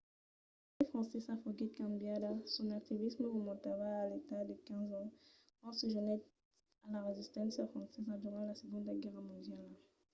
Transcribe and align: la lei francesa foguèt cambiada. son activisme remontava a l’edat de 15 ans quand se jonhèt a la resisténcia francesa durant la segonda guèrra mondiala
la 0.69 0.75
lei 0.79 0.89
francesa 0.91 1.41
foguèt 1.43 1.71
cambiada. 1.79 2.29
son 2.53 2.67
activisme 2.79 3.25
remontava 3.35 3.87
a 3.97 4.07
l’edat 4.09 4.45
de 4.49 4.55
15 4.67 4.89
ans 5.01 5.11
quand 5.59 5.75
se 5.79 5.85
jonhèt 5.93 6.21
a 6.85 6.87
la 6.93 6.99
resisténcia 7.09 7.71
francesa 7.73 8.21
durant 8.23 8.45
la 8.49 8.59
segonda 8.61 8.91
guèrra 9.01 9.21
mondiala 9.29 9.75